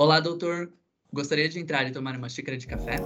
[0.00, 0.72] Olá, doutor.
[1.12, 2.98] Gostaria de entrar e tomar uma xícara de café?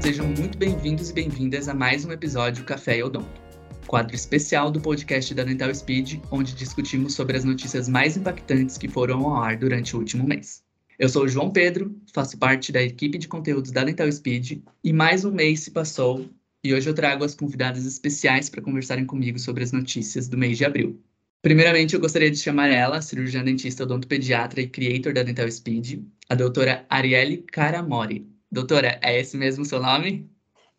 [0.00, 3.42] Sejam muito bem-vindos e bem-vindas a mais um episódio Café e Odonto,
[3.88, 8.86] quadro especial do podcast da Dental Speed, onde discutimos sobre as notícias mais impactantes que
[8.86, 10.62] foram ao ar durante o último mês.
[10.96, 14.92] Eu sou o João Pedro, faço parte da equipe de conteúdos da Dental Speed e
[14.92, 16.30] mais um mês se passou
[16.62, 20.56] e hoje eu trago as convidadas especiais para conversarem comigo sobre as notícias do mês
[20.56, 21.02] de abril.
[21.44, 26.34] Primeiramente, eu gostaria de chamar ela, cirurgiã dentista odontopediatra e creator da Dental Speed, a
[26.34, 28.26] doutora Arielle Caramori.
[28.50, 30.26] Doutora, é esse mesmo seu nome?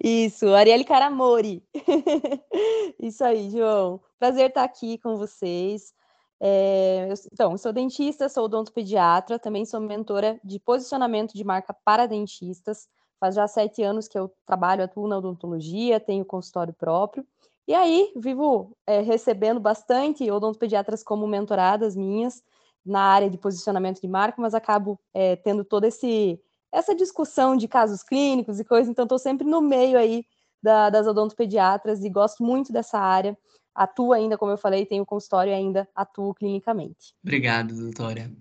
[0.04, 1.64] Isso, Arielle Caramori.
[3.00, 4.02] Isso aí, João.
[4.18, 5.94] Prazer estar aqui com vocês.
[6.42, 12.08] É, eu, então, sou dentista, sou odontopediatra, também sou mentora de posicionamento de marca para
[12.08, 12.88] dentistas.
[13.20, 17.23] Faz já sete anos que eu trabalho, atuo na odontologia, tenho consultório próprio.
[17.68, 22.44] E aí, vivo é, recebendo bastante odontopediatras como mentoradas minhas
[22.86, 26.39] na área de posicionamento de marca, mas acabo é, tendo toda esse,
[26.72, 30.23] essa discussão de casos clínicos e coisas, então estou sempre no meio aí
[30.62, 33.36] da, das odontopediatras e gosto muito dessa área.
[33.73, 37.16] Atuo ainda, como eu falei, tenho consultório e ainda atuo clinicamente.
[37.23, 38.32] Obrigado, doutora.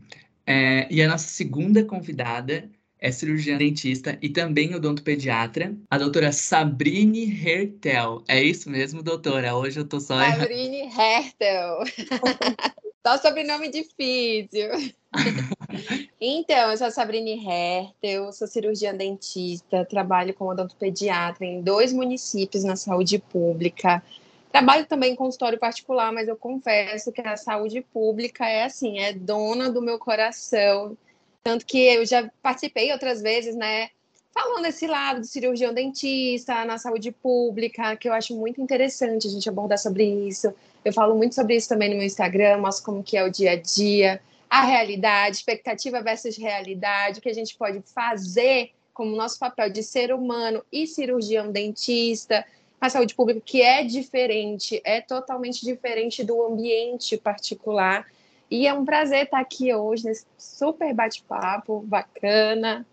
[0.46, 2.70] É, e a nossa segunda convidada
[3.04, 8.24] é cirurgiã dentista e também odontopediatra, a doutora Sabrine Hertel.
[8.26, 9.54] É isso mesmo, doutora?
[9.54, 10.18] Hoje eu tô só...
[10.18, 11.80] Sabrine Hertel.
[13.06, 14.70] só sobrenome difícil.
[16.18, 22.64] então, eu sou a Sabrine Hertel, sou cirurgiã dentista, trabalho como odontopediatra em dois municípios
[22.64, 24.02] na saúde pública.
[24.50, 29.12] Trabalho também em consultório particular, mas eu confesso que a saúde pública é assim, é
[29.12, 30.96] dona do meu coração.
[31.44, 33.90] Tanto que eu já participei outras vezes, né?
[34.32, 39.30] Falando desse lado de cirurgião dentista, na saúde pública, que eu acho muito interessante a
[39.30, 40.54] gente abordar sobre isso.
[40.82, 43.50] Eu falo muito sobre isso também no meu Instagram, mostro como que é o dia
[43.50, 49.38] a dia, a realidade, expectativa versus realidade, o que a gente pode fazer como nosso
[49.38, 52.42] papel de ser humano e cirurgião dentista,
[52.80, 58.06] a saúde pública, que é diferente, é totalmente diferente do ambiente particular
[58.50, 62.86] e é um prazer estar aqui hoje nesse super bate-papo bacana.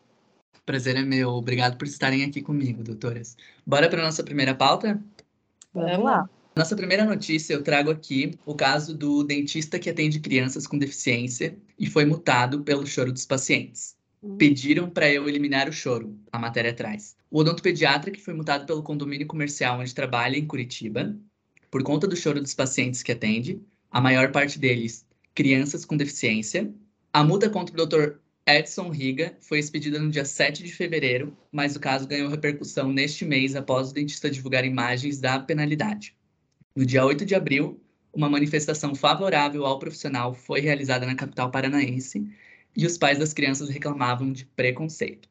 [0.66, 1.30] Prazer é meu.
[1.30, 3.36] Obrigado por estarem aqui comigo, doutoras.
[3.66, 5.02] Bora para nossa primeira pauta?
[5.74, 6.30] Vamos lá.
[6.56, 11.58] Nossa primeira notícia, eu trago aqui o caso do dentista que atende crianças com deficiência
[11.80, 13.96] e foi multado pelo choro dos pacientes.
[14.22, 14.38] Uhum.
[14.38, 17.16] Pediram para eu eliminar o choro, a matéria traz.
[17.30, 21.16] O odontopediatra que foi multado pelo condomínio comercial onde trabalha em Curitiba,
[21.72, 26.74] por conta do choro dos pacientes que atende, a maior parte deles crianças com deficiência.
[27.14, 28.18] A multa contra o Dr.
[28.46, 33.24] Edson Riga foi expedida no dia 7 de fevereiro, mas o caso ganhou repercussão neste
[33.24, 36.16] mês após o dentista divulgar imagens da penalidade.
[36.75, 37.80] No dia 8 de abril,
[38.14, 42.28] uma manifestação favorável ao profissional foi realizada na capital paranaense
[42.75, 45.30] e os pais das crianças reclamavam de preconceito.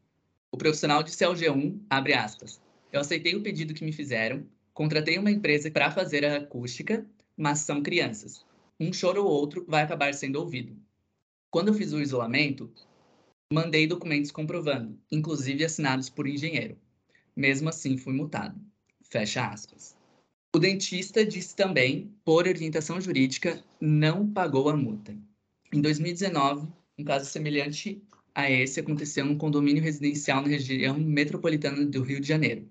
[0.53, 2.61] O profissional disse ao G1, abre aspas,
[2.93, 7.07] eu aceitei o pedido que me fizeram, contratei uma empresa para fazer a acústica,
[7.37, 8.45] mas são crianças
[8.81, 10.75] um choro ou outro vai acabar sendo ouvido.
[11.51, 12.73] Quando eu fiz o isolamento,
[13.53, 16.79] mandei documentos comprovando, inclusive assinados por engenheiro.
[17.37, 18.59] Mesmo assim, fui multado.
[19.03, 19.95] Fecha aspas.
[20.55, 25.17] O dentista disse também, por orientação jurídica, não pagou a multa.
[25.73, 26.67] Em 2019,
[26.99, 28.03] um caso semelhante
[28.35, 32.69] a esse aconteceu num condomínio residencial na região metropolitana do Rio de Janeiro.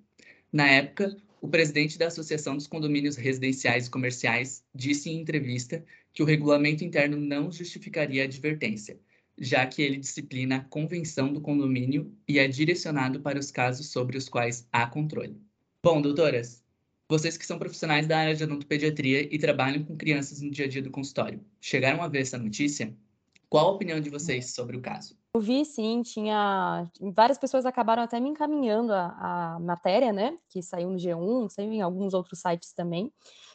[0.52, 5.84] Na época, o presidente da Associação dos Condomínios Residenciais e Comerciais disse em entrevista
[6.14, 9.00] que o regulamento interno não justificaria a advertência,
[9.38, 14.18] já que ele disciplina a convenção do condomínio e é direcionado para os casos sobre
[14.18, 15.38] os quais há controle.
[15.84, 16.64] Bom, doutoras,
[17.08, 20.68] vocês que são profissionais da área de odontopediatria e trabalham com crianças no dia a
[20.68, 22.96] dia do consultório, chegaram a ver essa notícia?
[23.50, 25.19] Qual a opinião de vocês sobre o caso?
[25.36, 26.90] Eu vi, sim, tinha.
[27.14, 30.40] Várias pessoas acabaram até me encaminhando a, a matéria, né?
[30.50, 33.14] Que saiu no G1, saiu em alguns outros sites também.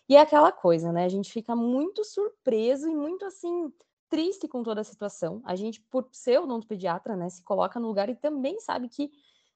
[0.09, 1.05] E é aquela coisa, né?
[1.05, 3.73] A gente fica muito surpreso e muito assim
[4.09, 5.43] triste com toda a situação.
[5.45, 9.11] A gente, por ser odontopediatra, né, se coloca no lugar e também sabe que,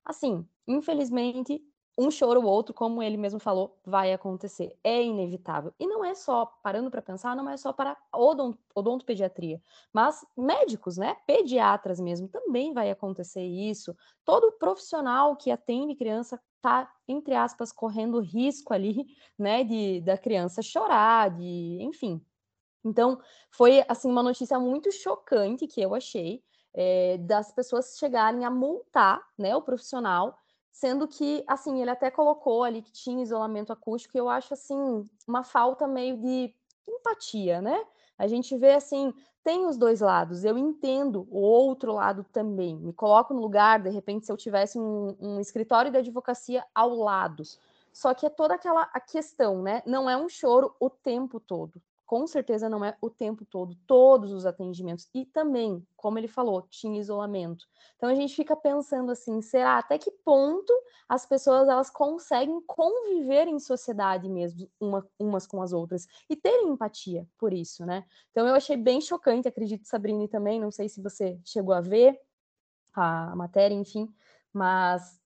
[0.05, 1.63] assim, infelizmente,
[1.99, 4.79] um choro ou outro, como ele mesmo falou, vai acontecer.
[4.85, 5.75] É inevitável.
[5.81, 9.61] E não é só, parando para pensar, não é só para odont odontopediatria,
[9.93, 11.17] mas médicos, né?
[11.27, 13.97] Pediatras mesmo, também vai acontecer isso.
[14.25, 19.07] Todo profissional que atende criança tá, entre aspas, correndo risco ali,
[19.37, 22.25] né, de da criança chorar, de, enfim.
[22.85, 26.43] Então, foi assim uma notícia muito chocante que eu achei
[26.75, 30.37] é, das pessoas chegarem a multar, né, o profissional
[30.79, 35.05] sendo que, assim, ele até colocou ali que tinha isolamento acústico, e eu acho, assim,
[35.27, 36.55] uma falta meio de
[36.87, 37.85] empatia, né?
[38.17, 42.77] A gente vê assim, tem os dois lados, eu entendo o outro lado também.
[42.77, 46.95] Me coloco no lugar, de repente, se eu tivesse um, um escritório de advocacia ao
[46.95, 47.43] lado.
[47.93, 49.83] Só que é toda aquela a questão, né?
[49.85, 54.33] Não é um choro o tempo todo com certeza não é o tempo todo, todos
[54.33, 55.11] os atendimentos.
[55.15, 57.67] E também, como ele falou, tinha isolamento.
[57.97, 60.73] Então a gente fica pensando assim, será até que ponto
[61.07, 66.71] as pessoas elas conseguem conviver em sociedade mesmo, uma, umas com as outras, e terem
[66.71, 68.07] empatia por isso, né?
[68.31, 72.19] Então eu achei bem chocante, acredito, Sabrina também, não sei se você chegou a ver
[72.95, 74.09] a matéria, enfim,
[74.51, 75.18] mas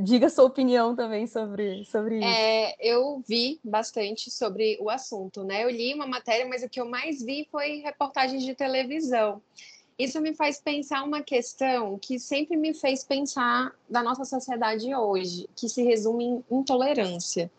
[0.00, 2.26] diga sua opinião também sobre, sobre isso.
[2.26, 5.64] É, eu vi bastante sobre o assunto, né?
[5.64, 9.42] Eu li uma matéria, mas o que eu mais vi foi reportagens de televisão.
[9.98, 15.48] Isso me faz pensar uma questão que sempre me fez pensar da nossa sociedade hoje,
[15.54, 17.50] que se resume em intolerância.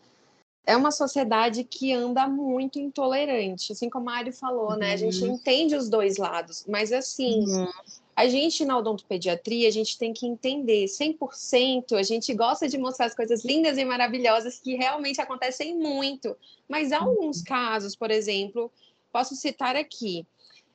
[0.66, 4.92] É uma sociedade que anda muito intolerante, assim como a Ari falou, né?
[4.92, 5.34] A gente uhum.
[5.34, 7.70] entende os dois lados, mas assim, uhum.
[8.16, 13.04] A gente, na odontopediatria, a gente tem que entender 100%, a gente gosta de mostrar
[13.04, 16.34] as coisas lindas e maravilhosas que realmente acontecem muito,
[16.66, 18.72] mas há alguns casos, por exemplo,
[19.12, 20.26] posso citar aqui,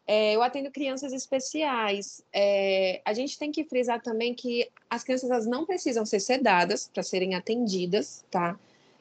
[0.05, 2.23] é, eu atendo crianças especiais.
[2.31, 6.89] É, a gente tem que frisar também que as crianças elas não precisam ser sedadas
[6.93, 8.59] para serem atendidas, tá?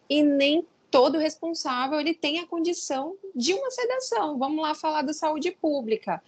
[0.09, 4.39] E nem todo responsável ele tem a condição de uma sedação.
[4.39, 6.23] Vamos lá falar da saúde pública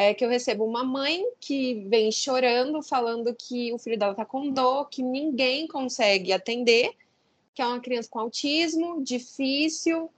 [0.00, 4.24] é que eu recebo uma mãe que vem chorando, falando que o filho dela está
[4.24, 6.92] com dor, que ninguém consegue atender,
[7.52, 10.08] que é uma criança com autismo, difícil,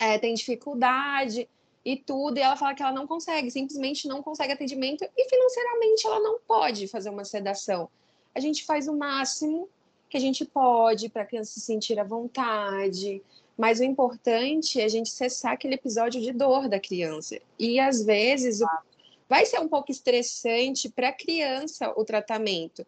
[0.00, 1.48] é, tem dificuldade
[1.84, 6.04] e tudo, e ela fala que ela não consegue, simplesmente não consegue atendimento e financeiramente
[6.04, 7.88] ela não pode fazer uma sedação.
[8.34, 9.68] A gente faz o máximo
[10.10, 13.22] que a gente pode para a criança se sentir à vontade,
[13.56, 17.40] mas o importante é a gente cessar aquele episódio de dor da criança.
[17.56, 18.66] E às vezes o
[19.28, 22.86] Vai ser um pouco estressante para a criança o tratamento,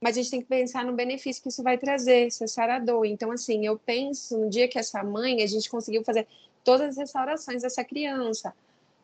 [0.00, 3.04] mas a gente tem que pensar no benefício que isso vai trazer, cessar a dor.
[3.06, 6.26] Então, assim, eu penso no dia que essa mãe, a gente conseguiu fazer
[6.62, 8.52] todas as restaurações dessa criança.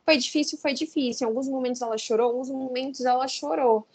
[0.05, 1.27] Foi difícil, foi difícil.
[1.27, 3.87] Em alguns momentos ela chorou, em alguns momentos ela chorou.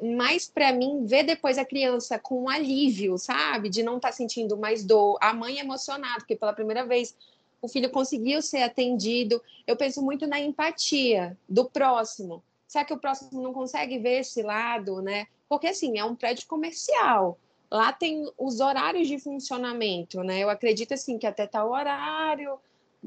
[0.00, 3.68] Mas para mim, ver depois a criança com um alívio, sabe?
[3.68, 7.16] De não estar tá sentindo mais dor, a mãe emocionada, porque pela primeira vez
[7.64, 9.42] o filho conseguiu ser atendido.
[9.66, 12.42] Eu penso muito na empatia do próximo.
[12.68, 15.26] Será que o próximo não consegue ver esse lado, né?
[15.48, 17.38] Porque assim, é um prédio comercial.
[17.70, 20.40] Lá tem os horários de funcionamento, né?
[20.40, 22.58] Eu acredito assim que até tal horário,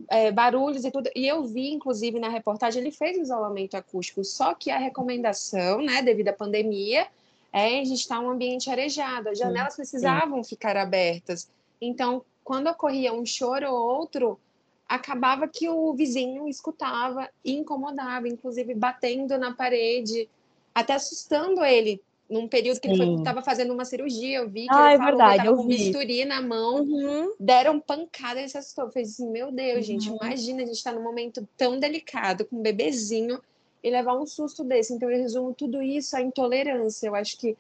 [0.10, 1.10] é, barulhos e tudo.
[1.16, 6.02] E eu vi, inclusive, na reportagem, ele fez isolamento acústico, só que a recomendação, né,
[6.02, 7.08] devido à pandemia,
[7.54, 9.30] é a gente estar tá um ambiente arejado.
[9.30, 11.48] As janelas sim, precisavam ficar abertas.
[11.80, 14.40] Então, quando ocorria um choro ou outro,
[14.88, 20.30] acabava que o vizinho escutava e incomodava, inclusive batendo na parede,
[20.74, 22.02] até assustando ele.
[22.30, 23.02] Num período que Sim.
[23.02, 25.68] ele estava fazendo uma cirurgia, eu vi que ah, ele é falou verdade, que com
[25.68, 25.78] vi.
[25.78, 27.34] bisturi na mão, uhum.
[27.40, 28.86] deram pancada, ele se assustou.
[28.86, 29.84] Eu falei assim, meu Deus, uhum.
[29.84, 33.40] gente, imagina, a gente está num momento tão delicado, com um bebezinho,
[33.82, 34.94] e levar um susto desse.
[34.94, 37.08] Então, eu resumo tudo isso à intolerância.
[37.08, 37.56] Eu acho que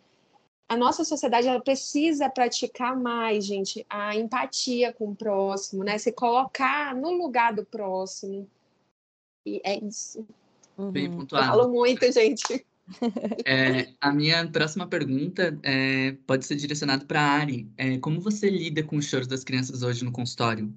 [0.69, 5.97] a nossa sociedade ela precisa praticar mais, gente, a empatia com o próximo, né?
[5.97, 8.49] Se colocar no lugar do próximo.
[9.45, 10.27] E é isso.
[10.91, 11.19] Bem uhum.
[11.19, 11.45] pontuado.
[11.45, 12.65] Eu falo muito, gente.
[13.45, 17.71] É, a minha próxima pergunta é, pode ser direcionada para a Ari.
[17.77, 20.73] É, como você lida com os choros das crianças hoje no consultório?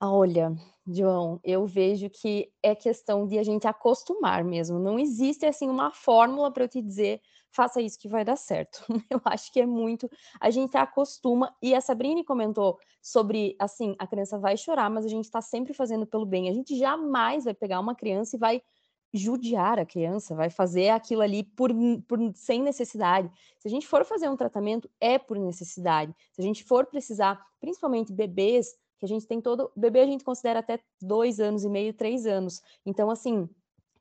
[0.00, 0.56] Olha,
[0.86, 4.78] João, eu vejo que é questão de a gente acostumar mesmo.
[4.78, 8.84] Não existe assim uma fórmula para eu te dizer faça isso que vai dar certo.
[9.10, 10.08] Eu acho que é muito.
[10.40, 15.08] A gente acostuma, e a Sabrine comentou sobre assim: a criança vai chorar, mas a
[15.08, 16.48] gente está sempre fazendo pelo bem.
[16.48, 18.62] A gente jamais vai pegar uma criança e vai
[19.12, 21.70] judiar a criança, vai fazer aquilo ali por,
[22.06, 23.30] por sem necessidade.
[23.58, 26.14] Se a gente for fazer um tratamento, é por necessidade.
[26.32, 29.70] Se a gente for precisar, principalmente bebês, que a gente tem todo.
[29.76, 32.60] Bebê a gente considera até dois anos e meio, três anos.
[32.84, 33.48] Então, assim,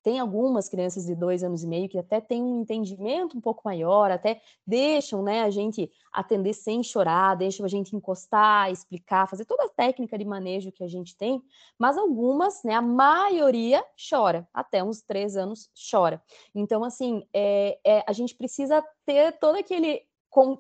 [0.07, 3.63] tem algumas crianças de dois anos e meio que até têm um entendimento um pouco
[3.65, 9.43] maior, até deixam né, a gente atender sem chorar, deixam a gente encostar, explicar, fazer
[9.43, 11.43] toda a técnica de manejo que a gente tem,
[11.77, 16.23] mas algumas, né, a maioria chora, até uns três anos chora.
[16.55, 20.03] Então, assim, é, é, a gente precisa ter todo aquele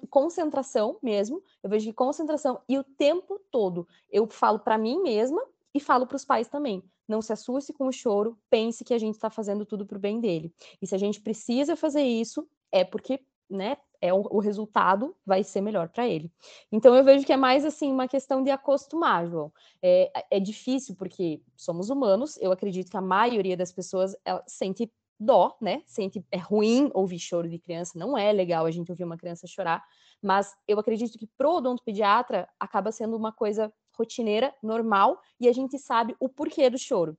[0.09, 1.41] concentração mesmo.
[1.63, 5.41] Eu vejo que concentração e o tempo todo eu falo para mim mesma
[5.73, 8.97] e falo para os pais também não se assuste com o choro, pense que a
[8.97, 10.53] gente está fazendo tudo para o bem dele.
[10.81, 15.43] E se a gente precisa fazer isso, é porque né, é o, o resultado vai
[15.43, 16.31] ser melhor para ele.
[16.71, 19.51] Então eu vejo que é mais assim uma questão de acostumar, João.
[19.81, 22.37] É, é difícil porque somos humanos.
[22.37, 25.81] Eu acredito que a maioria das pessoas sente dó, né?
[25.85, 29.47] Sente é ruim ouvir choro de criança, não é legal a gente ouvir uma criança
[29.47, 29.83] chorar,
[30.21, 35.77] mas eu acredito que pro odontopediatra acaba sendo uma coisa rotineira, normal, e a gente
[35.77, 37.17] sabe o porquê do choro.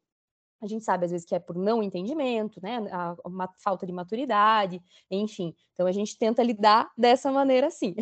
[0.61, 2.79] A gente sabe, às vezes, que é por não entendimento, né?
[2.91, 5.55] A, uma falta de maturidade, enfim.
[5.73, 7.95] Então, a gente tenta lidar dessa maneira, sim.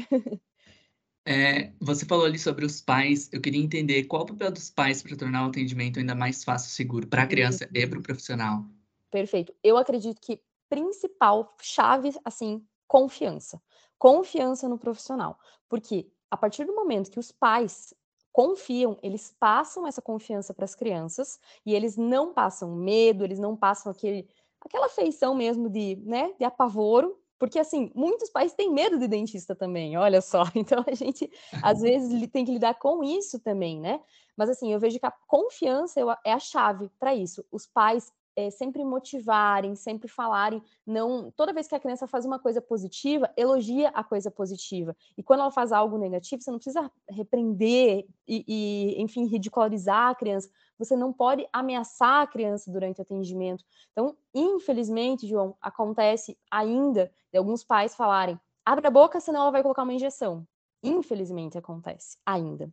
[1.28, 3.28] É, você falou ali sobre os pais.
[3.32, 6.68] Eu queria entender qual o papel dos pais para tornar o atendimento ainda mais fácil
[6.68, 8.64] e seguro para a criança e para o profissional.
[9.10, 9.52] Perfeito.
[9.60, 13.60] Eu acredito que principal chave, assim, confiança.
[13.98, 15.36] Confiança no profissional.
[15.68, 17.92] Porque a partir do momento que os pais
[18.36, 23.56] confiam, eles passam essa confiança para as crianças e eles não passam medo, eles não
[23.56, 24.28] passam aquele,
[24.60, 29.54] aquela feição mesmo de, né, de apavoro, porque assim, muitos pais têm medo de dentista
[29.54, 30.42] também, olha só.
[30.54, 31.30] Então a gente
[31.62, 34.02] às vezes tem que lidar com isso também, né?
[34.36, 37.42] Mas assim, eu vejo que a confiança é a chave para isso.
[37.50, 42.38] Os pais é, sempre motivarem, sempre falarem, não, toda vez que a criança faz uma
[42.38, 44.94] coisa positiva, elogia a coisa positiva.
[45.16, 50.14] E quando ela faz algo negativo, você não precisa repreender e, e enfim, ridicularizar a
[50.14, 50.50] criança.
[50.78, 53.64] Você não pode ameaçar a criança durante o atendimento.
[53.92, 59.62] Então, infelizmente, João, acontece ainda de alguns pais falarem: "Abra a boca, senão ela vai
[59.62, 60.46] colocar uma injeção".
[60.82, 62.70] Infelizmente acontece ainda.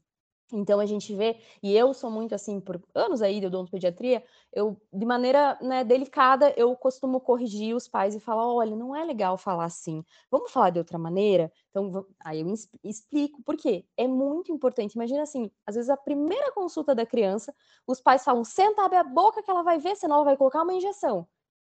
[0.52, 4.80] Então a gente vê, e eu sou muito assim, por anos aí de odontopediatria, eu,
[4.92, 9.38] de maneira né, delicada, eu costumo corrigir os pais e falar: olha, não é legal
[9.38, 11.52] falar assim, vamos falar de outra maneira?
[11.70, 13.86] Então, aí eu explico por quê.
[13.98, 14.94] É muito importante.
[14.94, 17.54] Imagina assim, às vezes a primeira consulta da criança,
[17.88, 20.62] os pais falam: senta, abre a boca que ela vai ver, senão ela vai colocar
[20.62, 21.28] uma injeção.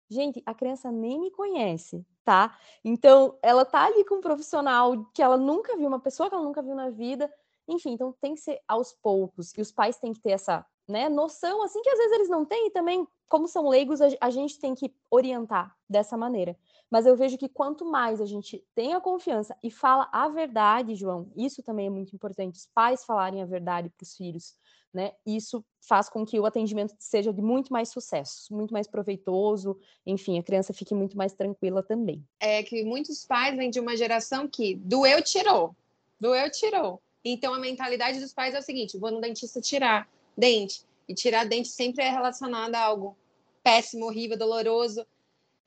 [0.10, 2.58] Gente, a criança nem me conhece, tá?
[2.84, 6.44] Então, ela tá ali com um profissional que ela nunca viu, uma pessoa que ela
[6.44, 7.32] nunca viu na vida
[7.68, 11.08] enfim, então tem que ser aos poucos, e os pais têm que ter essa né,
[11.10, 14.60] noção, assim, que às vezes eles não têm, e também, como são leigos, a, gente
[14.60, 16.58] tem que orientar dessa maneira.
[16.92, 20.96] Mas eu vejo que quanto mais a gente tem a confiança e fala a verdade,
[20.96, 24.56] João, isso também é muito importante, os pais falarem a verdade para os filhos,
[24.94, 25.14] né?
[25.26, 30.38] Isso faz com que o atendimento seja de muito mais sucesso, muito mais proveitoso, enfim,
[30.38, 32.24] a criança fique muito mais tranquila também.
[32.40, 35.76] É que muitos pais vêm de uma geração que doeu, tirou,
[36.20, 37.02] doeu, tirou.
[37.24, 40.84] Então, a mentalidade dos pais é o seguinte: vou no dentista tirar dente.
[41.08, 43.18] E tirar dente sempre é relacionado a algo
[43.64, 45.06] péssimo, horrível, doloroso.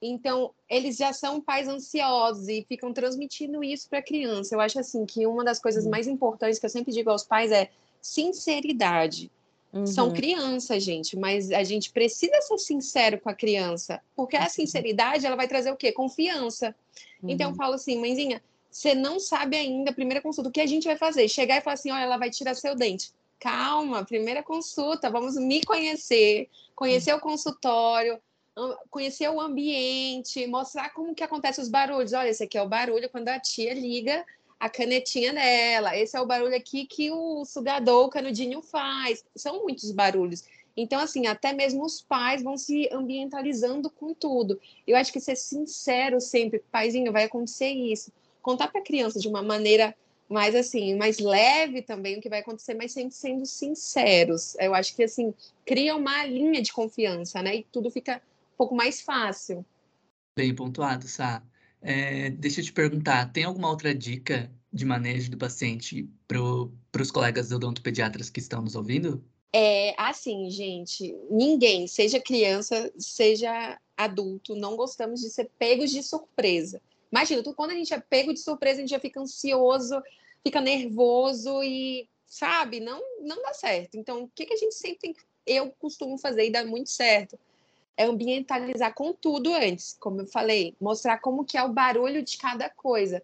[0.00, 4.54] Então, eles já são pais ansiosos e ficam transmitindo isso para a criança.
[4.54, 7.50] Eu acho assim que uma das coisas mais importantes que eu sempre digo aos pais
[7.50, 7.70] é
[8.00, 9.30] sinceridade.
[9.72, 9.86] Uhum.
[9.86, 15.26] São crianças, gente, mas a gente precisa ser sincero com a criança, porque a sinceridade
[15.26, 15.92] ela vai trazer o quê?
[15.92, 16.74] Confiança.
[17.22, 17.30] Uhum.
[17.30, 17.56] Então eu uhum.
[17.56, 21.28] falo assim, mãezinha, você não sabe ainda, primeira consulta, o que a gente vai fazer?
[21.28, 23.10] Chegar e falar assim: olha, ela vai tirar seu dente.
[23.38, 28.20] Calma, primeira consulta, vamos me conhecer, conhecer o consultório,
[28.90, 32.12] conhecer o ambiente, mostrar como que acontece os barulhos.
[32.12, 34.24] Olha, esse aqui é o barulho quando a tia liga
[34.58, 35.96] a canetinha dela.
[35.96, 39.24] Esse é o barulho aqui que o sugador, o canudinho faz.
[39.34, 40.44] São muitos barulhos.
[40.76, 44.60] Então, assim, até mesmo os pais vão se ambientalizando com tudo.
[44.86, 48.12] Eu acho que ser sincero sempre, paizinho, vai acontecer isso
[48.46, 49.92] contar para a criança de uma maneira
[50.28, 54.54] mais assim, mais leve também o que vai acontecer, mas sempre sendo sinceros.
[54.60, 55.34] Eu acho que assim,
[55.64, 57.56] cria uma linha de confiança, né?
[57.56, 58.22] E tudo fica
[58.54, 59.66] um pouco mais fácil.
[60.38, 61.42] Bem pontuado, Sá.
[61.82, 67.10] É, deixa eu te perguntar, tem alguma outra dica de manejo do paciente para os
[67.10, 69.24] colegas odontopediatras que estão nos ouvindo?
[69.52, 76.80] É assim, gente, ninguém, seja criança, seja adulto, não gostamos de ser pegos de surpresa.
[77.10, 80.02] Imagina, tu, quando a gente é pego de surpresa, a gente já fica ansioso,
[80.42, 83.96] fica nervoso e, sabe, não, não dá certo.
[83.96, 85.20] Então, o que, que a gente sempre tem que.
[85.46, 87.38] Eu costumo fazer e dá muito certo.
[87.96, 92.36] É ambientalizar com tudo antes, como eu falei, mostrar como que é o barulho de
[92.36, 93.22] cada coisa.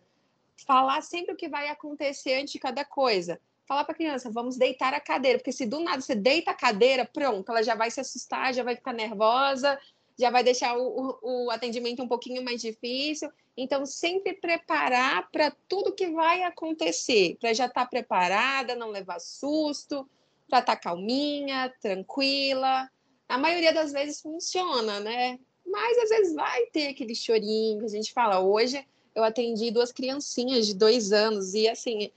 [0.64, 3.40] Falar sempre o que vai acontecer antes de cada coisa.
[3.66, 6.54] Falar para a criança, vamos deitar a cadeira, porque se do nada você deita a
[6.54, 9.78] cadeira, pronto, ela já vai se assustar, já vai ficar nervosa,
[10.18, 13.30] já vai deixar o, o, o atendimento um pouquinho mais difícil.
[13.56, 19.20] Então, sempre preparar para tudo que vai acontecer, para já estar tá preparada, não levar
[19.20, 20.08] susto,
[20.48, 22.88] para estar tá calminha, tranquila.
[23.28, 25.38] A maioria das vezes funciona, né?
[25.66, 28.40] Mas às vezes vai ter aquele chorinho que a gente fala.
[28.40, 32.10] Hoje eu atendi duas criancinhas de dois anos e assim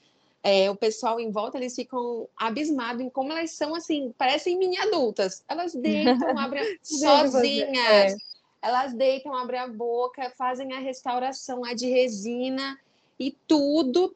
[0.46, 4.78] é, o pessoal em volta eles ficam abismados em como elas são assim, parecem mini
[4.78, 5.44] adultas.
[5.48, 8.14] Elas deitam, abrem sozinhas.
[8.14, 8.16] É.
[8.62, 12.80] elas deitam, abrem a boca, fazem a restauração lá de resina
[13.20, 14.16] e tudo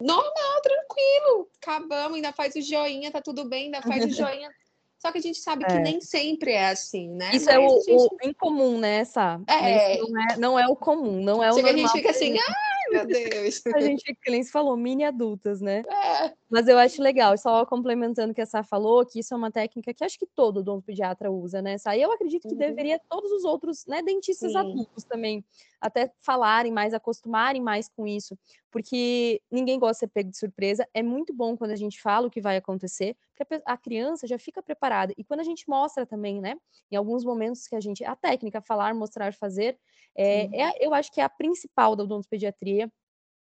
[0.00, 1.48] normal, tranquilo.
[1.60, 4.54] Acabamos, ainda faz o joinha, tá tudo bem, ainda faz o joinha.
[4.96, 5.66] Só que a gente sabe é.
[5.66, 7.32] que nem sempre é assim, né?
[7.34, 8.14] Isso Mas é o, gente...
[8.14, 9.40] o incomum, né, Sá?
[9.48, 9.98] É.
[9.98, 11.84] Não é, não é o comum, não é o Chega normal.
[11.84, 13.62] a gente fica assim, ah, meu Deus.
[13.74, 15.82] A gente, que nem se falou, mini adultas, né?
[15.88, 16.34] É.
[16.54, 19.50] Mas eu acho legal, só complementando o que a Sá falou, que isso é uma
[19.50, 21.76] técnica que acho que todo odontopediatra usa, né?
[21.78, 21.96] Sá?
[21.96, 22.60] E eu acredito que uhum.
[22.60, 24.58] deveria todos os outros, né, dentistas Sim.
[24.58, 25.44] adultos também,
[25.80, 28.38] até falarem mais, acostumarem mais com isso,
[28.70, 30.88] porque ninguém gosta de ser pego de surpresa.
[30.94, 34.38] É muito bom quando a gente fala o que vai acontecer, porque a criança já
[34.38, 35.12] fica preparada.
[35.18, 36.54] E quando a gente mostra também, né,
[36.88, 39.76] em alguns momentos que a gente, a técnica, falar, mostrar, fazer,
[40.16, 42.88] é, é, eu acho que é a principal da odontopediatria,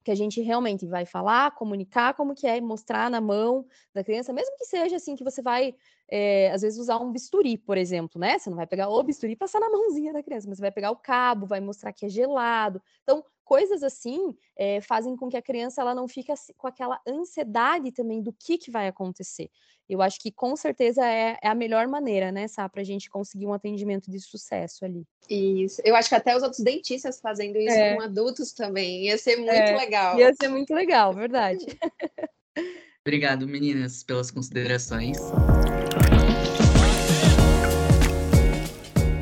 [0.05, 4.33] que a gente realmente vai falar, comunicar como que é, mostrar na mão da criança,
[4.33, 5.75] mesmo que seja assim, que você vai,
[6.09, 8.39] é, às vezes, usar um bisturi, por exemplo, né?
[8.39, 10.73] Você não vai pegar o bisturi e passar na mãozinha da criança, mas você vai
[10.73, 12.83] pegar o cabo, vai mostrar que é gelado.
[13.03, 17.01] Então, coisas assim é, fazem com que a criança ela não fique assim, com aquela
[17.05, 19.51] ansiedade também do que, que vai acontecer.
[19.89, 23.11] Eu acho que com certeza é, é a melhor maneira, né, Sá, para a gente
[23.11, 25.05] conseguir um atendimento de sucesso ali.
[25.29, 25.83] Isso.
[25.85, 27.97] Eu acho que até os outros dentistas fazendo isso é.
[27.97, 29.07] com adultos também.
[29.07, 30.17] Ia ser muito é, legal.
[30.17, 31.67] Ia ser muito legal, verdade.
[33.05, 35.19] Obrigado, meninas, pelas considerações.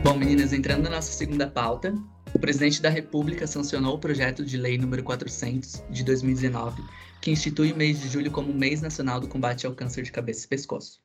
[0.04, 1.94] Bom, meninas, entrando na nossa segunda pauta,
[2.38, 6.80] o presidente da República sancionou o projeto de lei número 400 de 2019,
[7.20, 10.46] que institui o mês de julho como mês nacional do combate ao câncer de cabeça
[10.46, 11.02] e pescoço.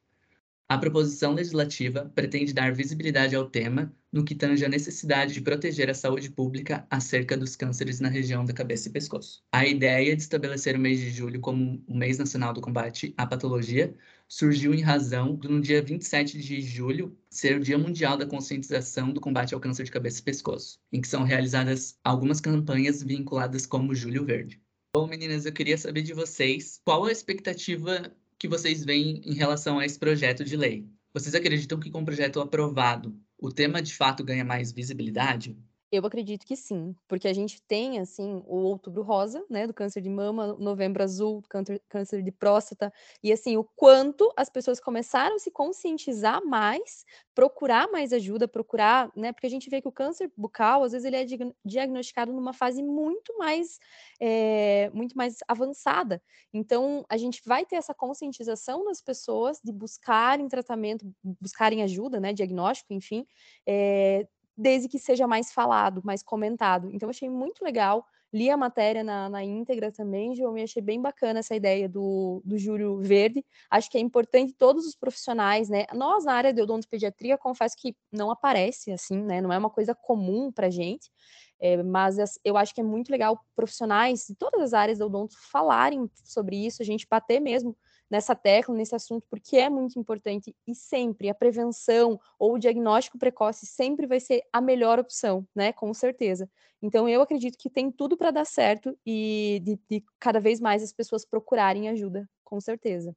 [0.69, 5.89] A proposição legislativa pretende dar visibilidade ao tema no que tange a necessidade de proteger
[5.89, 9.43] a saúde pública acerca dos cânceres na região da cabeça e pescoço.
[9.51, 13.25] A ideia de estabelecer o mês de julho como o mês nacional do combate à
[13.25, 13.95] patologia
[14.33, 19.13] surgiu em razão do no dia 27 de julho ser o Dia Mundial da Conscientização
[19.13, 23.67] do Combate ao Câncer de Cabeça e Pescoço, em que são realizadas algumas campanhas vinculadas
[23.67, 24.59] como Julho Verde.
[24.95, 29.77] Bom, meninas, eu queria saber de vocês qual a expectativa que vocês veem em relação
[29.77, 30.89] a esse projeto de lei.
[31.13, 35.55] Vocês acreditam que com o projeto aprovado, o tema de fato ganha mais visibilidade?
[35.95, 40.01] Eu acredito que sim, porque a gente tem, assim, o outubro rosa, né, do câncer
[40.01, 42.91] de mama, novembro azul, câncer, câncer de próstata,
[43.21, 49.11] e, assim, o quanto as pessoas começaram a se conscientizar mais, procurar mais ajuda, procurar,
[49.15, 51.25] né, porque a gente vê que o câncer bucal, às vezes, ele é
[51.63, 53.77] diagnosticado numa fase muito mais,
[54.19, 56.19] é, muito mais avançada.
[56.51, 62.33] Então, a gente vai ter essa conscientização das pessoas de buscarem tratamento, buscarem ajuda, né,
[62.33, 63.27] diagnóstico, enfim,
[63.67, 66.89] é, desde que seja mais falado, mais comentado.
[66.91, 68.05] Então, achei muito legal.
[68.31, 72.41] Li a matéria na, na íntegra também, João, e achei bem bacana essa ideia do,
[72.43, 73.45] do Júlio Verde.
[73.69, 75.85] Acho que é importante todos os profissionais, né?
[75.93, 79.39] Nós, na área de odontopediatria, confesso que não aparece assim, né?
[79.39, 81.11] Não é uma coisa comum para gente.
[81.59, 85.35] É, mas eu acho que é muito legal profissionais de todas as áreas do odonto
[85.51, 87.77] falarem sobre isso, a gente bater mesmo
[88.09, 93.17] nessa tecla, nesse assunto, porque é muito importante e sempre a prevenção ou o diagnóstico
[93.17, 95.73] precoce sempre vai ser a melhor opção, né?
[95.73, 96.49] Com certeza.
[96.81, 100.83] Então, eu acredito que tem tudo para dar certo e de, de cada vez mais
[100.83, 103.15] as pessoas procurarem ajuda, com certeza.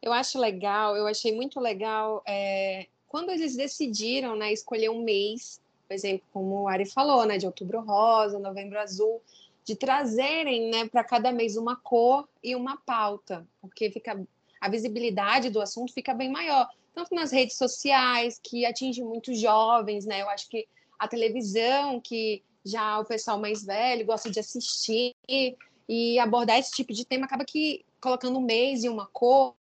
[0.00, 5.60] Eu acho legal, eu achei muito legal é, quando eles decidiram, né, escolher um mês,
[5.88, 9.20] por exemplo, como o Ari falou, né, de outubro rosa, novembro azul,
[9.68, 14.18] de trazerem, né, para cada mês uma cor e uma pauta, porque fica
[14.58, 20.06] a visibilidade do assunto fica bem maior, tanto nas redes sociais, que atinge muitos jovens,
[20.06, 20.22] né?
[20.22, 20.66] Eu acho que
[20.98, 26.94] a televisão, que já o pessoal mais velho gosta de assistir e abordar esse tipo
[26.94, 29.54] de tema, acaba que colocando um mês e uma cor,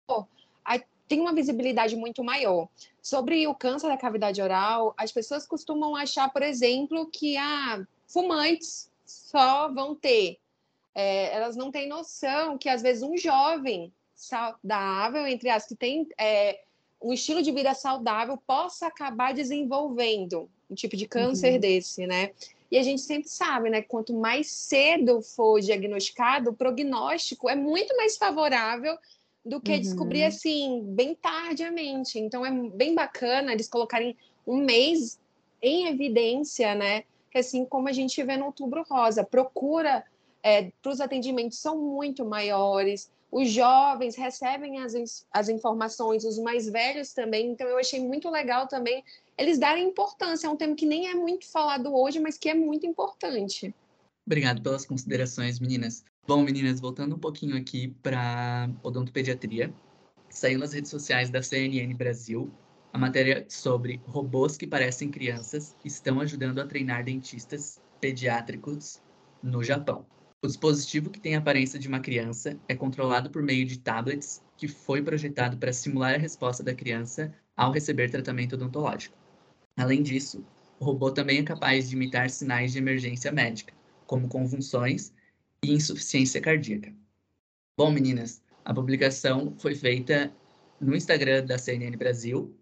[1.07, 2.67] tem uma visibilidade muito maior.
[3.01, 8.89] Sobre o câncer da cavidade oral, as pessoas costumam achar, por exemplo, que ah, fumantes
[9.07, 10.37] só vão ter.
[10.93, 16.07] É, elas não têm noção que, às vezes, um jovem saudável, entre as que tem
[16.19, 16.59] é,
[17.01, 21.59] um estilo de vida saudável, possa acabar desenvolvendo um tipo de câncer uhum.
[21.59, 22.31] desse, né?
[22.69, 23.81] E a gente sempre sabe, né?
[23.81, 28.97] Quanto mais cedo for diagnosticado, o prognóstico é muito mais favorável
[29.45, 29.79] do que uhum.
[29.79, 32.19] descobrir assim, bem tardiamente.
[32.19, 35.17] Então é bem bacana eles colocarem um mês
[35.61, 37.03] em evidência, né?
[37.35, 40.03] Assim como a gente vê no outubro rosa, procura
[40.43, 46.69] é, para os atendimentos são muito maiores, os jovens recebem as, as informações, os mais
[46.69, 47.51] velhos também.
[47.51, 49.03] Então, eu achei muito legal também
[49.37, 50.47] eles darem importância.
[50.47, 53.75] É um tema que nem é muito falado hoje, mas que é muito importante.
[54.25, 56.03] Obrigado pelas considerações, meninas.
[56.25, 59.73] Bom, meninas, voltando um pouquinho aqui para odontopediatria,
[60.29, 62.51] saiu nas redes sociais da CNN Brasil
[62.93, 69.01] a matéria sobre robôs que parecem crianças estão ajudando a treinar dentistas pediátricos
[69.41, 70.05] no Japão.
[70.41, 74.41] O dispositivo que tem a aparência de uma criança é controlado por meio de tablets
[74.55, 79.17] que foi projetado para simular a resposta da criança ao receber tratamento odontológico.
[79.75, 80.45] Além disso,
[80.79, 83.73] o robô também é capaz de imitar sinais de emergência médica,
[84.05, 85.11] como convulsões
[85.63, 86.93] e insuficiência cardíaca.
[87.77, 90.31] Bom, meninas, a publicação foi feita
[90.79, 92.55] no Instagram da CNN Brasil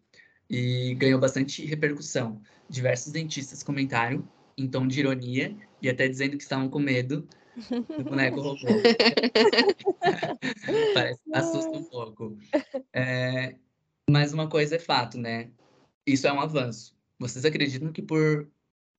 [0.49, 2.41] e ganhou bastante repercussão.
[2.69, 4.27] Diversos dentistas comentaram
[4.58, 7.27] em tom de ironia e até dizendo que estavam com medo
[7.69, 8.65] do boneco robô.
[10.93, 12.38] Parece assusta um pouco.
[12.93, 13.55] É,
[14.10, 15.51] mas uma coisa é fato, né?
[16.05, 16.95] Isso é um avanço.
[17.19, 18.47] Vocês acreditam que por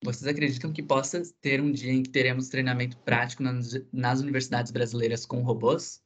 [0.04, 4.70] vocês acreditam que possa ter um dia em que teremos treinamento prático nas, nas universidades
[4.70, 6.02] brasileiras com robôs?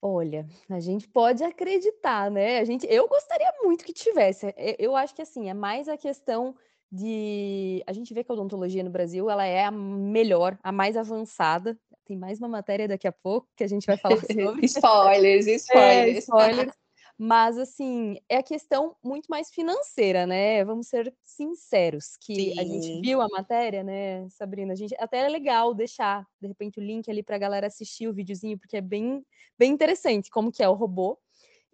[0.00, 2.60] Olha, a gente pode acreditar, né?
[2.60, 4.54] A gente, eu gostaria muito que tivesse.
[4.78, 6.54] Eu acho que assim, é mais a questão
[6.90, 10.96] de a gente vê que a odontologia no Brasil, ela é a melhor, a mais
[10.96, 11.76] avançada.
[12.04, 14.66] Tem mais uma matéria daqui a pouco que a gente vai falar sobre.
[14.66, 16.14] spoilers, spoilers.
[16.14, 16.72] É, spoilers.
[17.20, 20.64] Mas, assim, é a questão muito mais financeira, né?
[20.64, 22.60] Vamos ser sinceros, que Sim.
[22.60, 24.72] a gente viu a matéria, né, Sabrina?
[24.72, 28.06] A gente até é legal deixar, de repente, o link ali para a galera assistir
[28.06, 29.26] o videozinho, porque é bem,
[29.58, 31.18] bem interessante como que é o robô.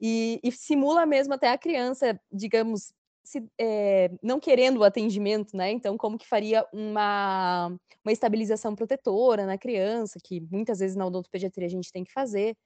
[0.00, 5.70] E, e simula mesmo até a criança, digamos, se, é, não querendo o atendimento, né?
[5.70, 7.68] Então, como que faria uma,
[8.02, 12.56] uma estabilização protetora na criança, que muitas vezes na odontopediatria a gente tem que fazer.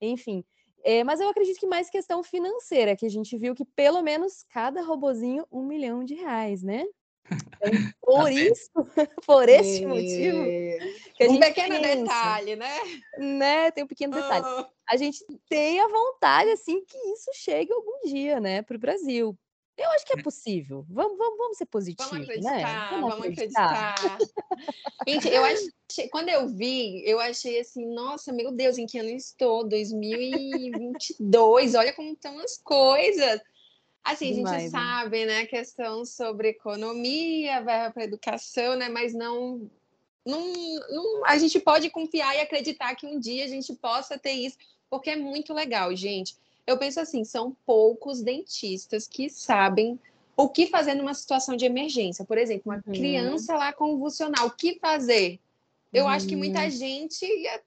[0.00, 0.44] Enfim,
[0.84, 4.44] é, mas eu acredito que mais questão financeira, que a gente viu que pelo menos
[4.50, 6.84] cada robozinho um milhão de reais, né?
[7.30, 7.70] Então,
[8.02, 8.70] por tá isso,
[9.26, 10.44] por esse motivo.
[11.14, 12.78] Que um pequeno pensa, detalhe, né?
[13.18, 13.70] Né?
[13.70, 14.44] Tem um pequeno detalhe.
[14.44, 14.66] Oh.
[14.88, 19.38] A gente tem a vontade, assim, que isso chegue algum dia, né, para o Brasil.
[19.76, 20.84] Eu acho que é possível.
[20.88, 22.34] Vamos, vamos, vamos ser positivos, vamos né?
[22.34, 22.88] acreditar, né?
[22.90, 23.94] Vamos, vamos acreditar.
[23.94, 24.18] acreditar.
[25.08, 29.08] Gente, eu achei, quando eu vi, eu achei assim, nossa, meu Deus, em que ano
[29.08, 29.66] estou?
[29.66, 33.40] 2022, olha como estão as coisas.
[34.04, 34.78] Assim, Demais, a gente né?
[34.78, 39.70] sabe, né, questão sobre economia, verba para educação, né, mas não,
[40.26, 40.52] não,
[40.90, 44.58] não, a gente pode confiar e acreditar que um dia a gente possa ter isso,
[44.90, 46.34] porque é muito legal, gente.
[46.66, 49.98] Eu penso assim, são poucos dentistas que sabem
[50.36, 52.24] o que fazer numa situação de emergência.
[52.24, 52.92] Por exemplo, uma uhum.
[52.92, 55.38] criança lá convulsional, o que fazer?
[55.92, 56.10] Eu uhum.
[56.10, 56.70] acho que muita uhum.
[56.70, 57.60] gente ia,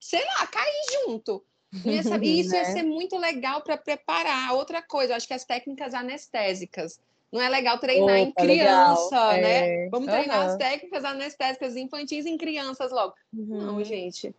[0.00, 1.44] sei lá, cair junto.
[1.84, 2.72] Ia saber, e isso ia né?
[2.72, 4.54] ser muito legal para preparar.
[4.54, 7.00] Outra coisa, eu acho que as técnicas anestésicas.
[7.32, 9.42] Não é legal treinar Opa, em criança, legal.
[9.42, 9.84] né?
[9.86, 9.88] É.
[9.88, 10.46] Vamos treinar uhum.
[10.48, 13.14] as técnicas anestésicas infantis em crianças logo.
[13.32, 13.58] Uhum.
[13.58, 14.34] Não, gente.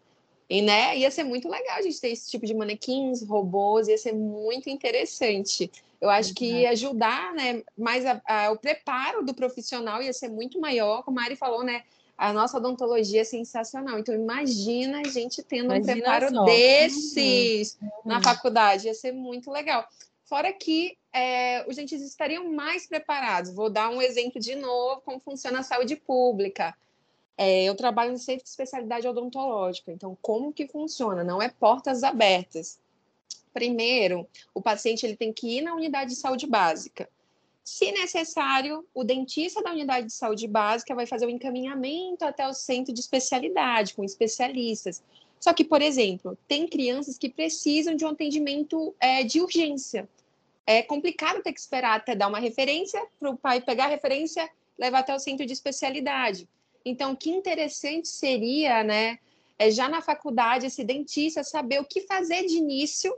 [0.50, 3.98] E, né, ia ser muito legal a gente ter esse tipo de manequins, robôs, ia
[3.98, 5.72] ser muito interessante.
[6.00, 10.28] Eu acho que ia ajudar, né, mais a, a, o preparo do profissional ia ser
[10.28, 11.84] muito maior, como a Mari falou, né,
[12.18, 13.98] a nossa odontologia é sensacional.
[13.98, 16.46] Então, imagina a gente tendo imagina um preparo só.
[16.46, 17.90] desses uhum.
[18.06, 19.88] na faculdade, ia ser muito legal.
[20.26, 23.54] Fora que é, os dentistas estariam mais preparados.
[23.54, 26.76] Vou dar um exemplo de novo, como funciona a saúde pública.
[27.38, 31.24] É, eu trabalho no centro de especialidade odontológica, então como que funciona?
[31.24, 32.80] Não é portas abertas.
[33.54, 37.10] Primeiro, o paciente ele tem que ir na unidade de saúde básica.
[37.64, 42.54] Se necessário, o dentista da unidade de saúde básica vai fazer o encaminhamento até o
[42.54, 45.02] centro de especialidade, com especialistas.
[45.40, 50.10] Só que, por exemplo, tem crianças que precisam de um atendimento é, de urgência.
[50.66, 54.50] É complicado ter que esperar até dar uma referência para o pai pegar a referência,
[54.78, 56.48] levar até o centro de especialidade.
[56.86, 59.20] Então, que interessante seria, né,
[59.58, 63.14] é, já na faculdade, esse dentista saber o que fazer de início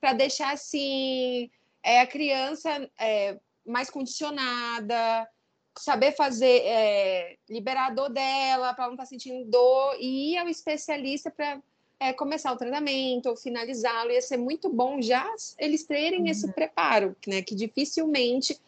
[0.00, 1.50] para deixar, assim,
[1.82, 5.28] é, a criança é, mais condicionada,
[5.78, 11.30] saber fazer é, liberador dela, para não estar tá sentindo dor, e ir ao especialista
[11.30, 11.60] para
[11.98, 14.10] é, começar o treinamento ou finalizá-lo.
[14.10, 15.26] Ia ser muito bom já
[15.58, 16.26] eles terem uhum.
[16.26, 17.42] esse preparo, né?
[17.42, 18.58] Que dificilmente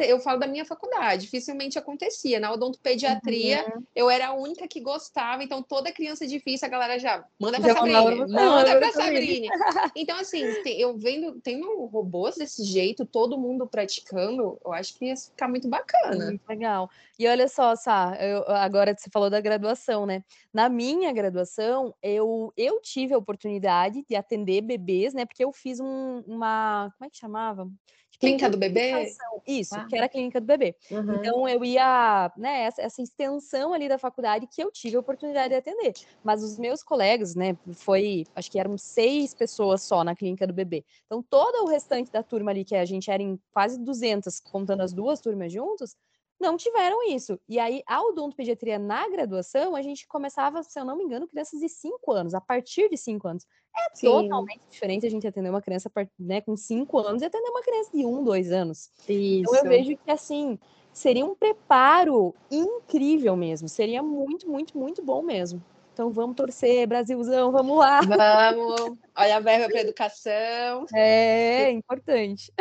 [0.00, 2.40] eu falo da minha faculdade, dificilmente acontecia.
[2.40, 3.82] Na odontopediatria, uhum.
[3.94, 7.74] eu era a única que gostava, então toda criança difícil, a galera já manda pra
[7.74, 9.54] Sabrina, manda pra Sabrina.
[9.94, 15.16] Então, assim, eu vendo, tendo robôs desse jeito, todo mundo praticando, eu acho que ia
[15.16, 16.26] ficar muito bacana.
[16.26, 16.90] Muito legal.
[17.18, 20.22] E olha só, Sá, eu, agora você falou da graduação, né?
[20.52, 25.26] Na minha graduação, eu, eu tive a oportunidade de atender bebês, né?
[25.26, 26.92] Porque eu fiz um, uma.
[26.96, 27.68] Como é que chamava?
[28.18, 29.14] Clínica do bebê?
[29.46, 29.86] Isso, ah.
[29.86, 30.74] que era a clínica do bebê.
[30.90, 31.14] Uhum.
[31.14, 35.50] Então eu ia, né, essa, essa, extensão ali da faculdade que eu tive a oportunidade
[35.50, 35.94] de atender.
[36.22, 40.52] Mas os meus colegas, né, foi, acho que eram seis pessoas só na clínica do
[40.52, 40.84] bebê.
[41.06, 44.82] Então todo o restante da turma ali, que a gente era em quase 200, contando
[44.82, 45.96] as duas turmas juntos,
[46.40, 47.38] não tiveram isso.
[47.48, 51.60] E aí, a odontopediatria na graduação, a gente começava, se eu não me engano, crianças
[51.60, 53.46] de 5 anos, a partir de 5 anos.
[53.76, 54.06] É Sim.
[54.06, 57.90] totalmente diferente a gente atender uma criança né, com 5 anos e atender uma criança
[57.92, 58.90] de 1, um, 2 anos.
[59.08, 59.50] Isso.
[59.50, 60.58] Então, eu vejo que, assim,
[60.92, 63.68] seria um preparo incrível mesmo.
[63.68, 65.62] Seria muito, muito, muito bom mesmo.
[65.92, 68.00] Então vamos torcer, Brasilzão, vamos lá.
[68.02, 68.96] Vamos.
[69.16, 70.86] Olha a verba para educação.
[70.94, 72.52] É, importante.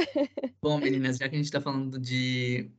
[0.60, 2.72] Bom, meninas, já que a gente está falando de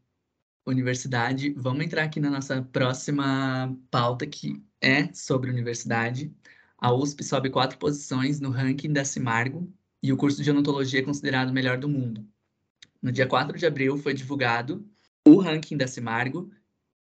[0.71, 1.51] universidade.
[1.57, 6.33] Vamos entrar aqui na nossa próxima pauta, que é sobre universidade.
[6.79, 11.03] A USP sobe quatro posições no ranking da Cimargo e o curso de odontologia é
[11.03, 12.27] considerado o melhor do mundo.
[13.03, 14.89] No dia 4 de abril foi divulgado
[15.25, 16.51] o ranking da Cimargo,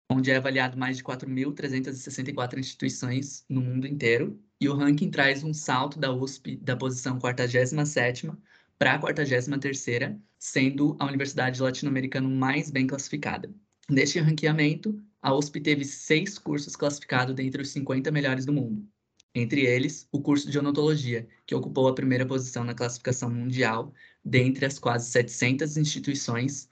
[0.10, 5.54] onde é avaliado mais de 4.364 instituições no mundo inteiro, e o ranking traz um
[5.54, 8.38] salto da USP da posição 47ª
[8.84, 13.50] para a 43ª, sendo a universidade latino-americana mais bem classificada.
[13.89, 18.86] Neste ranqueamento, a USP teve seis cursos classificados dentre os 50 melhores do mundo.
[19.34, 24.65] Entre eles, o curso de odontologia, que ocupou a primeira posição na classificação mundial, dentre
[24.65, 26.67] as quase 700 instituições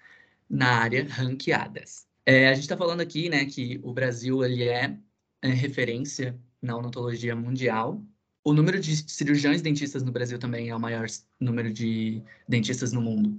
[0.49, 2.05] na área ranqueadas.
[2.25, 4.97] É, a gente está falando aqui né, que o Brasil ele é,
[5.41, 8.03] é referência na odontologia mundial,
[8.43, 11.05] o número de cirurgiões dentistas no Brasil também é o maior
[11.39, 13.37] número de dentistas no mundo.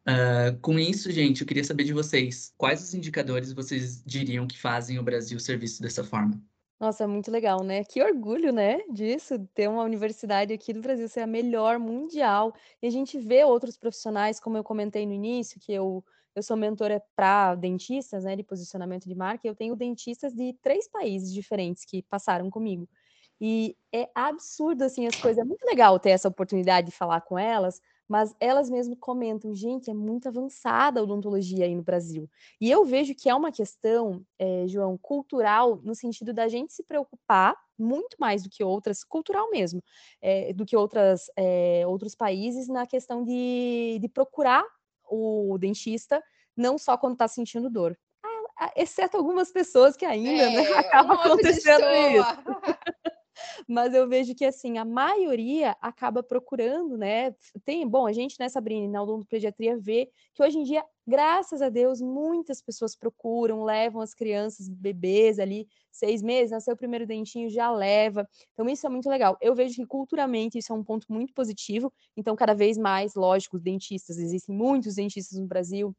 [0.00, 4.58] Uh, com isso, gente, eu queria saber de vocês, quais os indicadores vocês diriam que
[4.58, 6.40] fazem o Brasil ser visto dessa forma?
[6.80, 7.84] Nossa, muito legal, né?
[7.84, 12.54] Que orgulho, né, disso, ter uma universidade aqui do Brasil ser a melhor mundial.
[12.80, 16.02] E a gente vê outros profissionais, como eu comentei no início, que eu,
[16.34, 20.54] eu sou mentora para dentistas, né, de posicionamento de marca, e eu tenho dentistas de
[20.62, 22.88] três países diferentes que passaram comigo.
[23.40, 25.38] E é absurdo, assim, as coisas.
[25.38, 29.88] É muito legal ter essa oportunidade de falar com elas, mas elas mesmo comentam, gente,
[29.90, 32.28] é muito avançada a odontologia aí no Brasil.
[32.60, 36.82] E eu vejo que é uma questão, é, João, cultural, no sentido da gente se
[36.82, 39.82] preocupar muito mais do que outras, cultural mesmo,
[40.20, 44.64] é, do que outras, é, outros países, na questão de, de procurar
[45.08, 46.22] o dentista,
[46.56, 47.96] não só quando está sentindo dor.
[48.62, 52.60] Ah, exceto algumas pessoas que ainda né, acaba acontecendo isso.
[53.68, 57.34] Mas eu vejo que, assim, a maioria acaba procurando, né?
[57.64, 61.68] Tem, bom, a gente, né, Sabrina, na odontopediatria vê que hoje em dia, graças a
[61.68, 67.50] Deus, muitas pessoas procuram, levam as crianças, bebês ali, seis meses, nasceu o primeiro dentinho,
[67.50, 68.28] já leva.
[68.52, 69.36] Então, isso é muito legal.
[69.40, 71.92] Eu vejo que culturalmente isso é um ponto muito positivo.
[72.16, 75.94] Então, cada vez mais, lógico, dentistas, existem muitos dentistas no Brasil,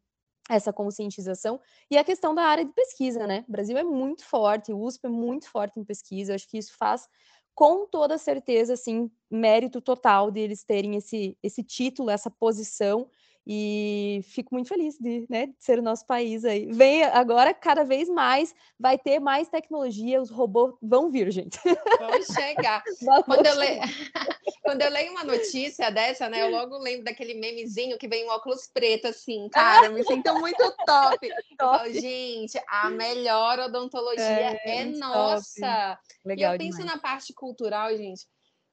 [0.49, 3.45] essa conscientização e a questão da área de pesquisa, né?
[3.47, 6.75] O Brasil é muito forte, o USP é muito forte em pesquisa, acho que isso
[6.77, 7.07] faz
[7.53, 13.09] com toda certeza, assim, mérito total de eles terem esse, esse título, essa posição
[13.45, 16.71] e fico muito feliz de, né, de ser o nosso país aí.
[16.71, 21.59] Vem agora, cada vez mais, vai ter mais tecnologia, os robôs vão vir, gente.
[21.63, 22.83] Vão chegar.
[23.25, 23.79] quando, eu le...
[24.63, 28.31] quando eu leio uma notícia dessa, né, eu logo lembro daquele memezinho que vem um
[28.31, 31.29] óculos preto, assim, cara, me sinto muito top.
[31.57, 31.93] top.
[31.99, 35.97] gente, a melhor odontologia é, é nossa.
[36.23, 36.95] Legal e eu penso demais.
[36.95, 38.27] na parte cultural, gente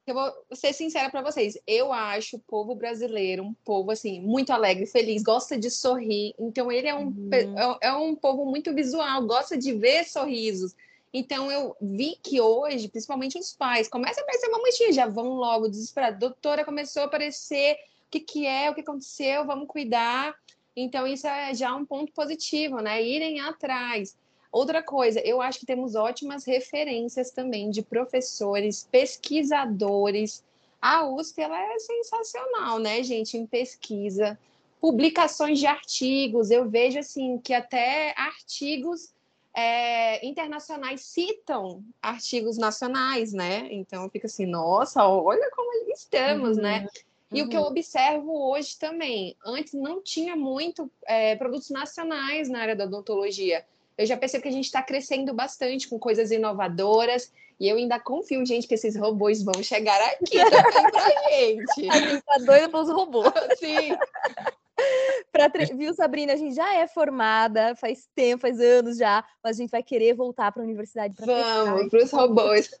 [0.09, 1.57] eu vou ser sincera para vocês.
[1.67, 6.33] Eu acho o povo brasileiro um povo assim muito alegre, feliz, gosta de sorrir.
[6.39, 7.29] Então ele é um uhum.
[7.31, 10.75] é, é um povo muito visual, gosta de ver sorrisos.
[11.13, 15.33] Então eu vi que hoje, principalmente os pais, começa a aparecer uma manchinha, já vão
[15.33, 16.19] logo desesperados.
[16.19, 20.35] Doutora começou a aparecer, o que que é, o que aconteceu, vamos cuidar.
[20.75, 23.03] Então isso é já um ponto positivo, né?
[23.03, 24.15] Irem atrás.
[24.51, 30.43] Outra coisa, eu acho que temos ótimas referências também de professores, pesquisadores.
[30.81, 34.39] A USP ela é sensacional, né, gente, em pesquisa,
[34.81, 36.49] publicações de artigos.
[36.49, 39.13] Eu vejo assim que até artigos
[39.53, 43.67] é, internacionais citam artigos nacionais, né?
[43.69, 46.77] Então fica assim, nossa, olha como estamos, né?
[46.77, 46.83] uhum.
[46.83, 46.89] né?
[47.31, 47.47] E uhum.
[47.47, 47.67] o que eu uhum.
[47.67, 53.63] observo hoje também, antes não tinha muito é, produtos nacionais na área da odontologia
[53.99, 57.33] eu já percebo que a gente está crescendo bastante com coisas inovadoras.
[57.59, 61.89] E eu ainda confio, gente, que esses robôs vão chegar aqui também pra gente.
[61.89, 63.33] A gente tá doida pelos robôs.
[63.59, 63.97] Sim.
[65.33, 65.65] pra tre...
[65.75, 66.31] Viu, Sabrina?
[66.31, 70.13] A gente já é formada faz tempo, faz anos já, mas a gente vai querer
[70.13, 71.25] voltar para a universidade para
[71.65, 72.71] Vamos, para os robôs.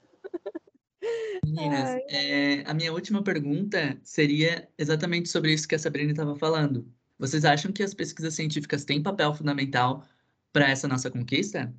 [1.43, 6.87] Meninas, é, a minha última pergunta seria exatamente sobre isso que a Sabrina estava falando.
[7.17, 10.05] Vocês acham que as pesquisas científicas têm papel fundamental
[10.51, 11.73] para essa nossa conquista?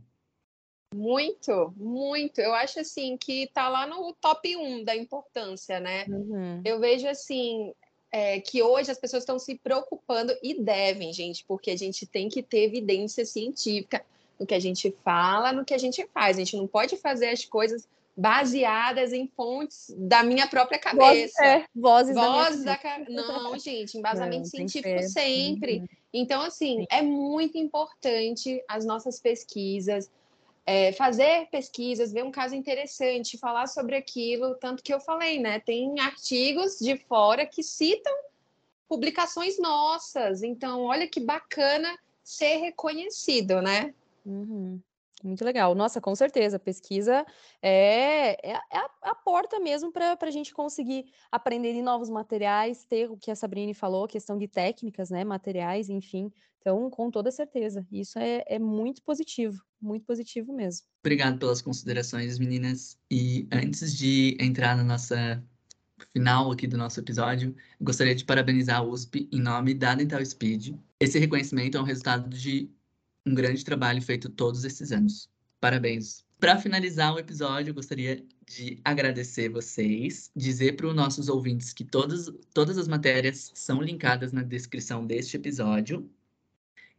[0.95, 2.41] Muito, muito.
[2.41, 6.05] Eu acho assim que está lá no top 1 da importância, né?
[6.09, 6.61] Uhum.
[6.65, 7.73] Eu vejo assim
[8.11, 12.29] é, que hoje as pessoas estão se preocupando e devem, gente, porque a gente tem
[12.29, 14.05] que ter evidência científica
[14.39, 16.37] no que a gente fala, no que a gente faz.
[16.37, 17.89] A gente não pode fazer as coisas
[18.21, 21.43] baseadas em fontes da minha própria cabeça.
[21.43, 25.79] é, vozes, vozes da, da Não, gente, embasamento não, científico sempre.
[25.79, 25.87] Uhum.
[26.13, 26.87] Então, assim, Sim.
[26.91, 30.11] é muito importante as nossas pesquisas,
[30.67, 35.59] é, fazer pesquisas, ver um caso interessante, falar sobre aquilo, tanto que eu falei, né?
[35.59, 38.13] Tem artigos de fora que citam
[38.87, 40.43] publicações nossas.
[40.43, 43.95] Então, olha que bacana ser reconhecido, né?
[44.27, 44.79] Uhum.
[45.23, 45.75] Muito legal.
[45.75, 46.59] Nossa, com certeza.
[46.59, 47.25] Pesquisa
[47.63, 52.85] é, é, é a, a, porta mesmo para a gente conseguir aprender em novos materiais,
[52.85, 55.25] ter o que a Sabrine falou, questão de técnicas, né?
[55.25, 56.33] Materiais, enfim.
[56.61, 57.87] Então, com toda certeza.
[57.91, 60.87] Isso é, é muito positivo, muito positivo mesmo.
[61.03, 62.99] Obrigado pelas considerações, meninas.
[63.11, 65.43] E antes de entrar na nossa
[66.13, 70.75] final aqui do nosso episódio, gostaria de parabenizar a USP em nome da Dental Speed.
[70.99, 72.71] Esse reconhecimento é um resultado de
[73.27, 75.29] um grande trabalho feito todos esses anos.
[75.61, 76.25] Parabéns.
[76.39, 81.85] Para finalizar o episódio, eu gostaria de agradecer vocês, dizer para os nossos ouvintes que
[81.85, 86.11] todas, todas as matérias são linkadas na descrição deste episódio.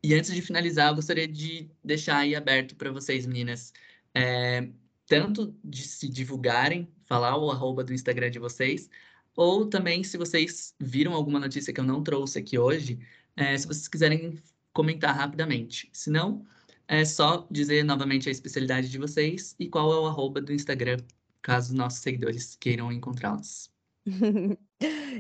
[0.04, 3.74] E antes de finalizar, eu gostaria de deixar aí aberto para vocês, meninas,
[4.14, 4.70] é,
[5.08, 8.90] tanto de se divulgarem, falar o arroba do Instagram de vocês,
[9.36, 13.00] ou também se vocês viram alguma notícia que eu não trouxe aqui hoje,
[13.36, 14.38] é, se vocês quiserem
[14.74, 15.90] comentar rapidamente.
[15.94, 16.46] Se não,
[16.88, 20.98] é só dizer novamente a especialidade de vocês e qual é o arroba do Instagram,
[21.42, 23.72] caso nossos seguidores queiram encontrá-los.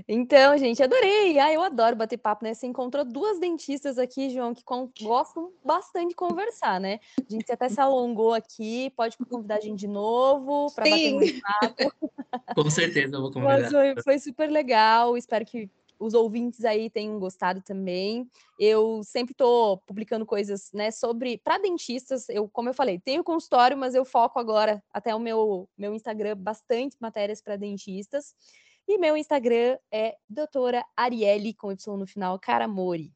[0.08, 1.38] Então, gente, adorei.
[1.38, 2.54] Ah, eu adoro bater papo, né?
[2.54, 4.64] Você encontrou duas dentistas aqui, João, que
[5.04, 7.00] gostam bastante de conversar, né?
[7.20, 11.40] A gente até se alongou aqui, pode convidar a gente de novo para bater um
[11.42, 11.94] papo.
[12.56, 13.60] Com certeza eu vou convidar.
[13.60, 15.16] Mas foi, foi super legal.
[15.16, 15.70] Espero que
[16.02, 18.28] os ouvintes aí tenham gostado também.
[18.60, 22.28] Eu sempre estou publicando coisas, né, sobre para dentistas.
[22.28, 26.36] Eu, como eu falei, tenho consultório, mas eu foco agora até o meu meu Instagram
[26.36, 28.34] bastante matérias para dentistas.
[28.88, 33.14] E meu Instagram é doutora Arielle com Y no final, Caramori.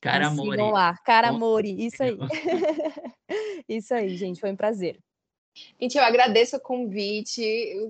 [0.00, 0.56] Caramori.
[0.58, 2.18] Vamos lá, Caramori, isso aí.
[3.68, 5.00] isso aí, gente, foi um prazer.
[5.80, 7.42] Gente, eu agradeço o convite.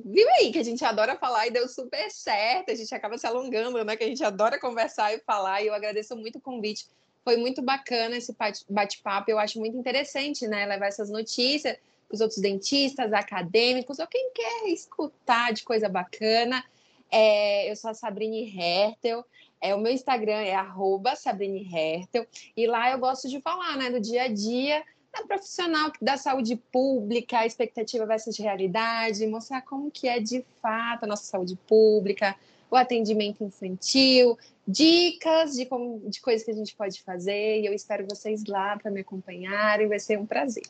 [0.04, 2.70] Viu aí que a gente adora falar e deu super certo.
[2.70, 3.96] A gente acaba se alongando, né?
[3.96, 5.62] Que a gente adora conversar e falar.
[5.62, 6.86] E eu agradeço muito o convite.
[7.24, 8.34] Foi muito bacana esse
[8.68, 9.30] bate-papo.
[9.30, 10.64] Eu acho muito interessante, né?
[10.66, 11.76] Levar essas notícias
[12.08, 16.64] para os outros dentistas, acadêmicos, ou quem quer escutar de coisa bacana.
[17.10, 19.24] É, eu sou a Sabrine Hertel.
[19.60, 22.26] É, o meu Instagram é arroba Sabrine Hertel.
[22.56, 23.90] E lá eu gosto de falar, né?
[23.90, 24.84] Do dia a dia
[25.16, 31.04] a profissional da saúde pública, a expectativa versus realidade, mostrar como que é de fato
[31.04, 32.36] a nossa saúde pública,
[32.70, 37.60] o atendimento infantil, dicas de, como, de coisas que a gente pode fazer.
[37.60, 40.64] E eu espero vocês lá para me acompanharem, vai ser um prazer.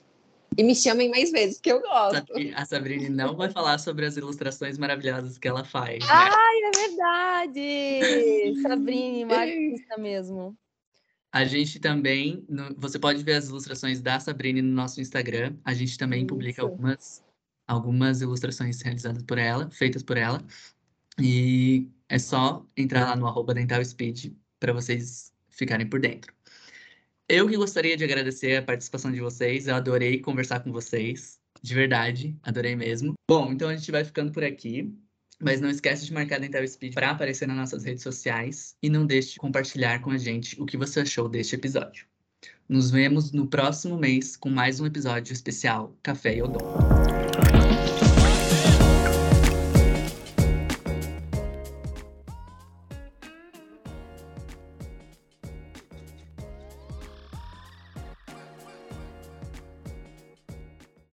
[0.57, 2.33] E me chamem mais vezes, que eu gosto.
[2.55, 5.99] A Sabrina não vai falar sobre as ilustrações maravilhosas que ela faz.
[5.99, 6.11] Né?
[6.11, 8.63] Ai, é verdade!
[8.63, 10.57] Sabrina, artista mesmo.
[11.33, 15.57] A gente também, no, você pode ver as ilustrações da Sabrina no nosso Instagram.
[15.65, 16.29] A gente também Isso.
[16.29, 17.25] publica algumas,
[17.67, 20.43] algumas ilustrações realizadas por ela, feitas por ela.
[21.21, 26.33] E é só entrar lá no arroba Dental Speed para vocês ficarem por dentro.
[27.29, 29.67] Eu que gostaria de agradecer a participação de vocês.
[29.67, 31.41] Eu adorei conversar com vocês.
[31.61, 33.15] De verdade, adorei mesmo.
[33.29, 34.95] Bom, então a gente vai ficando por aqui.
[35.41, 39.07] Mas não esquece de marcar Dental Speed para aparecer nas nossas redes sociais e não
[39.07, 42.07] deixe de compartilhar com a gente o que você achou deste episódio.
[42.69, 47.46] Nos vemos no próximo mês com mais um episódio especial Café e Odon.